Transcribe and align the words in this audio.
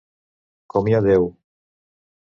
Com 0.75 0.89
hi 0.91 0.95
ha 0.97 1.03
Déu! 1.09 1.29